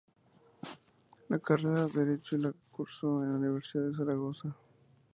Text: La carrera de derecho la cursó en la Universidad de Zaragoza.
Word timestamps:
La 1.29 1.37
carrera 1.37 1.85
de 1.85 1.93
derecho 2.05 2.35
la 2.39 2.51
cursó 2.71 3.23
en 3.23 3.33
la 3.33 3.37
Universidad 3.37 3.85
de 3.87 3.95
Zaragoza. 3.95 4.55